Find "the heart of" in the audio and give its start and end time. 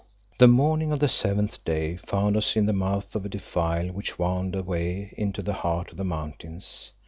5.43-5.97